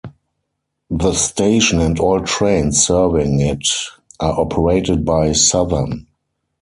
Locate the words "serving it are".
2.87-4.31